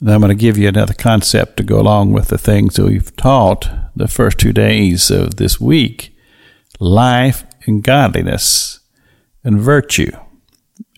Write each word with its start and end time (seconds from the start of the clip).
I'm 0.00 0.20
going 0.20 0.28
to 0.28 0.34
give 0.36 0.56
you 0.56 0.68
another 0.68 0.94
concept 0.94 1.56
to 1.56 1.64
go 1.64 1.80
along 1.80 2.12
with 2.12 2.28
the 2.28 2.38
things 2.38 2.76
that 2.76 2.84
we've 2.84 3.14
taught 3.16 3.68
the 3.96 4.06
first 4.06 4.38
two 4.38 4.52
days 4.52 5.10
of 5.10 5.36
this 5.36 5.60
week 5.60 6.16
life 6.78 7.44
and 7.66 7.82
godliness 7.82 8.78
and 9.42 9.60
virtue. 9.60 10.12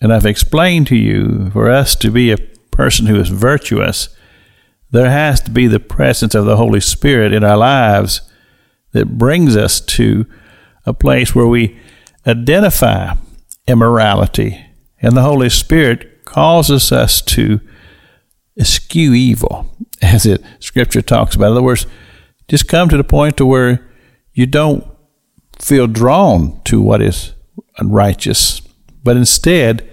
And 0.01 0.13
I've 0.13 0.27
explained 0.27 0.85
to 0.87 0.95
you 0.95 1.49
for 1.49 1.67
us 1.67 1.95
to 1.95 2.11
be 2.11 2.31
a 2.31 2.37
person 2.37 3.07
who 3.07 3.19
is 3.19 3.29
virtuous, 3.29 4.09
there 4.91 5.09
has 5.09 5.41
to 5.41 5.51
be 5.51 5.65
the 5.65 5.79
presence 5.79 6.35
of 6.35 6.45
the 6.45 6.57
Holy 6.57 6.79
Spirit 6.79 7.33
in 7.33 7.43
our 7.43 7.57
lives 7.57 8.21
that 8.91 9.17
brings 9.17 9.55
us 9.57 9.81
to 9.81 10.27
a 10.85 10.93
place 10.93 11.33
where 11.33 11.47
we 11.47 11.79
identify 12.27 13.15
immorality, 13.67 14.63
and 15.01 15.17
the 15.17 15.23
Holy 15.23 15.49
Spirit 15.49 16.23
causes 16.25 16.91
us 16.91 17.21
to 17.21 17.61
eschew 18.59 19.13
evil, 19.13 19.75
as 20.01 20.25
it 20.25 20.43
Scripture 20.59 21.01
talks 21.01 21.35
about. 21.35 21.47
In 21.47 21.51
other 21.53 21.63
words, 21.63 21.85
just 22.47 22.67
come 22.67 22.89
to 22.89 22.97
the 22.97 23.03
point 23.03 23.37
to 23.37 23.45
where 23.45 23.89
you 24.33 24.45
don't 24.45 24.85
feel 25.59 25.87
drawn 25.87 26.61
to 26.63 26.81
what 26.81 27.01
is 27.01 27.33
unrighteous, 27.77 28.61
but 29.03 29.17
instead 29.17 29.87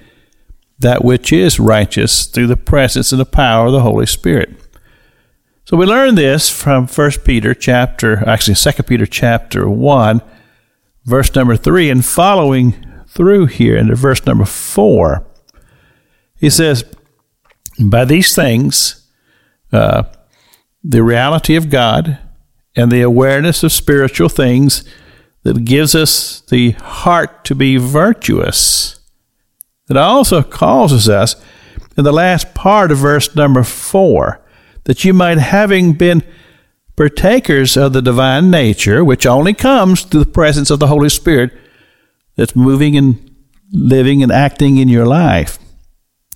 that 0.78 1.04
which 1.04 1.32
is 1.32 1.58
righteous 1.58 2.26
through 2.26 2.46
the 2.46 2.56
presence 2.56 3.12
and 3.12 3.20
the 3.20 3.26
power 3.26 3.66
of 3.66 3.72
the 3.72 3.80
Holy 3.80 4.06
Spirit. 4.06 4.50
So 5.64 5.76
we 5.76 5.86
learn 5.86 6.14
this 6.14 6.48
from 6.48 6.86
1 6.86 7.10
Peter 7.24 7.52
chapter, 7.52 8.26
actually 8.26 8.54
2 8.54 8.82
Peter 8.84 9.04
chapter 9.04 9.68
1, 9.68 10.22
verse 11.04 11.34
number 11.34 11.56
3, 11.56 11.90
and 11.90 12.04
following 12.04 12.74
through 13.08 13.46
here 13.46 13.76
into 13.76 13.94
verse 13.94 14.24
number 14.24 14.44
4. 14.44 15.26
He 16.36 16.48
says, 16.48 16.84
By 17.80 18.04
these 18.04 18.34
things, 18.34 19.06
uh, 19.72 20.04
the 20.82 21.02
reality 21.02 21.54
of 21.56 21.70
God 21.70 22.18
and 22.74 22.90
the 22.90 23.02
awareness 23.02 23.62
of 23.62 23.72
spiritual 23.72 24.28
things 24.28 24.84
that 25.42 25.64
gives 25.64 25.94
us 25.94 26.40
the 26.42 26.72
heart 26.72 27.44
to 27.44 27.54
be 27.54 27.76
virtuous, 27.76 29.00
that 29.86 29.96
also 29.96 30.42
causes 30.42 31.08
us, 31.08 31.36
in 31.96 32.04
the 32.04 32.12
last 32.12 32.54
part 32.54 32.92
of 32.92 32.98
verse 32.98 33.34
number 33.34 33.62
4, 33.64 34.40
that 34.84 35.04
you 35.04 35.12
might, 35.12 35.38
having 35.38 35.92
been 35.92 36.22
partakers 36.96 37.76
of 37.76 37.92
the 37.92 38.02
divine 38.02 38.50
nature, 38.50 39.04
which 39.04 39.26
only 39.26 39.54
comes 39.54 40.02
through 40.02 40.24
the 40.24 40.30
presence 40.30 40.70
of 40.70 40.78
the 40.78 40.88
Holy 40.88 41.08
Spirit 41.08 41.52
that's 42.36 42.56
moving 42.56 42.96
and 42.96 43.30
living 43.72 44.22
and 44.22 44.32
acting 44.32 44.78
in 44.78 44.88
your 44.88 45.06
life, 45.06 45.58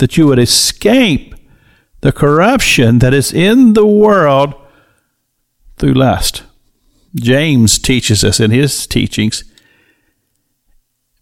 that 0.03 0.17
you 0.17 0.27
would 0.27 0.41
escape 0.41 1.33
the 2.01 2.11
corruption 2.11 2.99
that 2.99 3.15
is 3.15 3.33
in 3.33 3.75
the 3.75 3.87
world 3.87 4.53
through 5.77 5.95
lust. 5.95 6.43
James 7.15 7.79
teaches 7.79 8.25
us 8.25 8.41
in 8.41 8.51
his 8.51 8.85
teachings. 8.89 9.45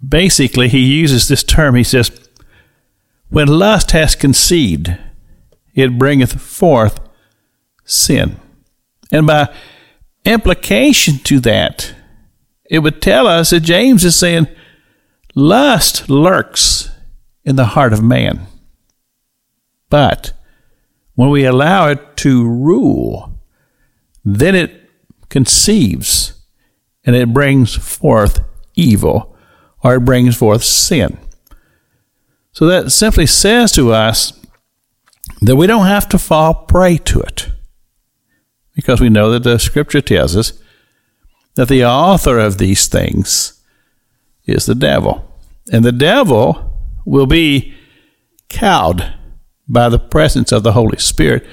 Basically, 0.03 0.67
he 0.67 0.79
uses 0.79 1.29
this 1.29 1.45
term. 1.45 1.75
He 1.75 1.85
says, 1.85 2.11
When 3.29 3.49
lust 3.49 3.91
has 3.91 4.15
conceived, 4.15 4.97
it 5.75 5.99
bringeth 5.99 6.41
forth 6.41 7.01
sin. 7.85 8.41
And 9.13 9.27
by 9.27 9.55
implication 10.25 11.19
to 11.25 11.39
that, 11.41 11.95
it 12.71 12.79
would 12.79 13.03
tell 13.03 13.27
us 13.27 13.51
that 13.51 13.61
James 13.61 14.07
is 14.07 14.17
saying 14.17 14.47
lust 15.35 16.09
lurks 16.09 16.91
in 17.45 17.57
the 17.57 17.67
heart 17.67 17.93
of 17.93 18.03
man. 18.03 18.47
But 19.91 20.33
when 21.15 21.29
we 21.29 21.45
allow 21.45 21.89
it 21.89 22.17
to 22.19 22.49
rule, 22.49 23.39
then 24.25 24.55
it 24.55 24.89
conceives 25.29 26.33
and 27.05 27.15
it 27.15 27.35
brings 27.35 27.75
forth 27.75 28.41
evil 28.75 29.37
or 29.83 29.97
it 29.97 30.01
brings 30.01 30.37
forth 30.37 30.65
sin. 30.65 31.19
So 32.53 32.67
that 32.67 32.91
simply 32.91 33.27
says 33.27 33.73
to 33.73 33.93
us 33.93 34.33
that 35.41 35.57
we 35.57 35.67
don't 35.67 35.87
have 35.87 36.09
to 36.11 36.19
fall 36.19 36.55
prey 36.55 36.97
to 36.99 37.21
it 37.21 37.49
because 38.75 39.01
we 39.01 39.09
know 39.11 39.31
that 39.31 39.43
the 39.43 39.59
scripture 39.59 40.01
tells 40.01 40.37
us 40.37 40.53
that 41.55 41.69
the 41.69 41.85
author 41.85 42.39
of 42.39 42.59
these 42.59 42.87
things 42.89 43.61
is 44.47 44.67
the 44.67 44.75
devil. 44.75 45.27
And 45.73 45.85
the 45.85 45.93
devil 45.93 46.73
will 47.05 47.27
be 47.27 47.75
cowed 48.49 49.15
by 49.71 49.89
the 49.89 49.99
presence 49.99 50.53
of 50.53 50.65
the 50.65 50.73
Holy 50.73 50.99
Spirit. 50.99 51.47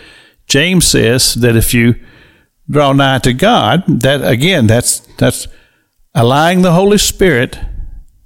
James 0.47 0.85
says 0.85 1.35
that 1.35 1.55
if 1.55 1.73
you 1.73 1.95
draw 2.69 2.91
nigh 2.91 3.19
to 3.19 3.33
God, 3.33 3.83
that 3.87 4.27
again, 4.27 4.67
that's 4.67 4.99
that's 5.17 5.47
allowing 6.15 6.63
the 6.63 6.73
Holy 6.73 6.97
Spirit 6.97 7.59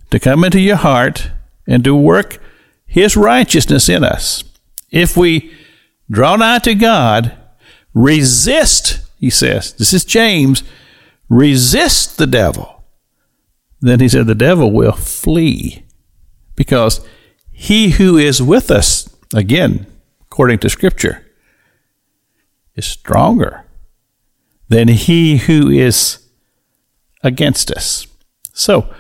to 0.10 0.20
come 0.20 0.44
into 0.44 0.60
your 0.60 0.78
heart 0.78 1.32
and 1.68 1.84
to 1.84 1.96
work 1.96 2.42
his 2.86 3.18
righteousness 3.18 3.90
in 3.90 4.04
us. 4.04 4.44
If 4.90 5.18
we 5.18 5.54
draw 6.10 6.36
nigh 6.36 6.60
to 6.60 6.76
God, 6.76 7.38
resist, 7.94 9.02
he 9.18 9.30
says, 9.30 9.74
this 9.74 9.94
is 9.94 10.06
James, 10.06 10.64
resist 11.30 12.18
the 12.18 12.28
devil. 12.28 12.84
Then 13.80 14.00
he 14.00 14.10
said, 14.10 14.28
the 14.28 14.36
devil 14.36 14.72
will 14.72 14.92
flee 14.92 15.84
because 16.56 17.06
he 17.52 17.92
who 17.92 18.18
is 18.18 18.42
with 18.42 18.70
us, 18.70 19.11
again, 19.34 19.88
according 20.22 20.60
to 20.60 20.70
Scripture, 20.70 21.26
is 22.76 22.86
stronger 22.86 23.66
than 24.70 24.88
he 24.88 25.38
who 25.38 25.70
is 25.70 26.20
against 27.24 27.72
us. 27.72 28.08
So, 28.54 28.94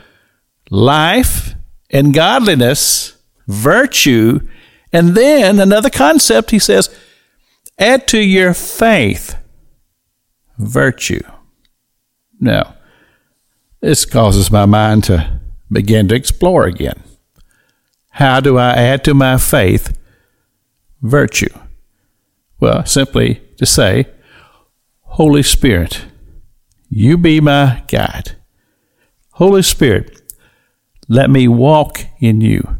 life 0.69 1.55
and 1.89 2.13
godliness, 2.13 3.17
virtue, 3.47 4.47
and 4.93 5.15
then 5.15 5.59
another 5.59 5.89
concept, 5.89 6.51
he 6.51 6.59
says, 6.59 6.93
add 7.79 8.07
to 8.09 8.19
your 8.19 8.53
faith 8.53 9.35
virtue. 10.57 11.23
Now, 12.39 12.75
this 13.79 14.05
causes 14.05 14.51
my 14.51 14.65
mind 14.65 15.05
to 15.05 15.39
begin 15.71 16.07
to 16.09 16.15
explore 16.15 16.65
again. 16.65 17.01
How 18.11 18.39
do 18.39 18.57
I 18.57 18.73
add 18.73 19.03
to 19.05 19.13
my 19.13 19.37
faith 19.37 19.97
virtue? 21.01 21.53
Well, 22.59 22.85
simply 22.85 23.41
to 23.57 23.65
say, 23.65 24.07
Holy 25.01 25.43
Spirit, 25.43 26.05
you 26.89 27.17
be 27.17 27.39
my 27.41 27.83
guide. 27.87 28.37
Holy 29.31 29.63
Spirit, 29.63 30.21
let 31.07 31.29
me 31.29 31.47
walk 31.47 32.01
in 32.19 32.41
you. 32.41 32.77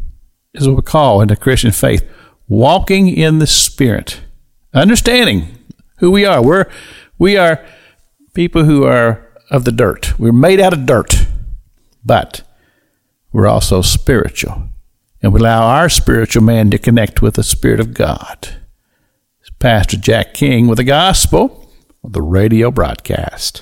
Is 0.54 0.68
what 0.68 0.78
we 0.78 0.82
call 0.82 1.22
in 1.22 1.30
the 1.30 1.36
Christian 1.36 1.72
faith 1.72 2.08
walking 2.48 3.08
in 3.08 3.40
the 3.40 3.48
Spirit, 3.48 4.20
understanding 4.74 5.58
who 6.00 6.12
we 6.12 6.26
are. 6.26 6.44
We're, 6.44 6.66
we 7.18 7.38
are 7.38 7.66
people 8.34 8.66
who 8.66 8.84
are 8.84 9.26
of 9.50 9.64
the 9.64 9.72
dirt. 9.72 10.20
We're 10.20 10.34
made 10.34 10.60
out 10.60 10.74
of 10.74 10.86
dirt, 10.86 11.28
but 12.04 12.42
we're 13.32 13.48
also 13.48 13.82
spiritual. 13.82 14.71
And 15.22 15.34
we 15.34 15.40
allow 15.40 15.68
our 15.68 15.88
spiritual 15.88 16.44
man 16.44 16.72
to 16.72 16.80
connect 16.80 17.22
with 17.22 17.36
the 17.36 17.44
Spirit 17.44 17.80
of 17.80 17.94
God. 17.94 18.50
It's 19.40 19.52
Pastor 19.60 19.98
Jack 19.98 20.34
King 20.34 20.68
with 20.68 20.78
the 20.78 20.84
gospel 20.84 21.72
on 22.04 22.14
the 22.14 22.24
radio 22.24 22.72
broadcast. 22.72 23.60